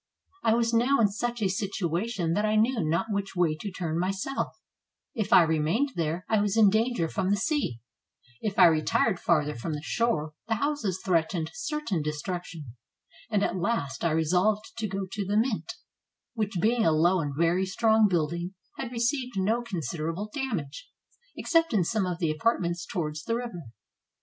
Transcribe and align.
I 0.43 0.55
was 0.55 0.73
now 0.73 0.97
in 0.99 1.09
such 1.09 1.43
a 1.43 1.47
situation 1.47 2.33
that 2.33 2.43
I 2.43 2.55
knew 2.55 2.83
not 2.83 3.11
which 3.11 3.35
way 3.35 3.55
to 3.57 3.71
turn 3.71 3.99
myself: 3.99 4.59
if 5.13 5.31
I 5.31 5.43
remained 5.43 5.91
there, 5.95 6.25
I 6.27 6.41
was 6.41 6.57
in 6.57 6.71
dan 6.71 6.95
ger 6.95 7.07
from 7.07 7.29
the 7.29 7.35
sea; 7.37 7.81
if 8.41 8.57
I 8.57 8.65
retired 8.65 9.19
farther 9.19 9.53
from 9.53 9.73
the 9.73 9.81
shore, 9.83 10.33
the 10.47 10.55
houses 10.55 10.99
threatened 11.05 11.51
certain 11.53 12.01
destruction; 12.01 12.75
and 13.29 13.43
at 13.43 13.55
last, 13.57 14.03
I 14.03 14.09
resolved 14.09 14.75
to 14.79 14.87
go 14.87 15.05
to 15.05 15.23
the 15.23 15.37
Mint, 15.37 15.71
which 16.33 16.53
being 16.59 16.83
a 16.83 16.91
low 16.91 17.19
and 17.21 17.35
very 17.37 17.67
strong 17.67 18.07
building, 18.07 18.55
had 18.77 18.91
received 18.91 19.37
no 19.37 19.61
considerable 19.61 20.31
damage, 20.33 20.89
except 21.37 21.75
in 21.75 21.83
some 21.83 22.07
of 22.07 22.17
the 22.17 22.31
apartments 22.31 22.87
towards 22.87 23.21
the 23.25 23.35
river. 23.35 23.65